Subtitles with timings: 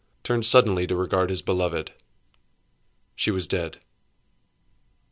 [0.23, 3.77] turned suddenly to regard his beloved:—She was dead!"